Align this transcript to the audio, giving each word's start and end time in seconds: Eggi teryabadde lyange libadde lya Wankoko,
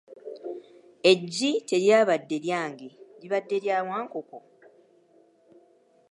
Eggi 1.11 1.51
teryabadde 1.67 2.37
lyange 2.45 2.89
libadde 3.19 3.57
lya 3.63 3.77
Wankoko, 3.87 4.37